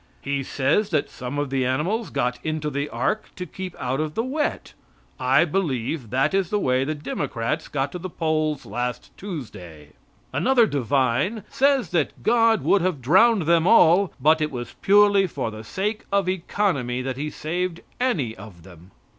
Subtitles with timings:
[0.23, 4.15] He says that some of the animals got into the ark to keep out of
[4.15, 4.73] the wet.
[5.19, 9.89] I believe that is the way the Democrats got to the polls last Tuesday.
[10.33, 15.51] Another divine says that God would have drowned them all, but it was purely for
[15.51, 18.89] the sake of economy that He saved any of them.